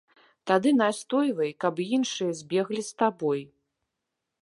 [0.51, 3.41] Тады настойвай, каб іншыя збеглі з табой.